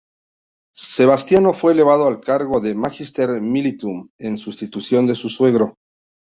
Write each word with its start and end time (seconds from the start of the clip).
Sebastiano 0.75 1.53
fue 1.53 1.73
elevado 1.73 2.07
al 2.07 2.21
cargo 2.21 2.59
de 2.59 2.73
"Magister 2.73 3.39
militum" 3.39 4.09
en 4.17 4.35
sustitución 4.39 5.05
de 5.05 5.13
su 5.13 5.29
suegro. 5.29 5.75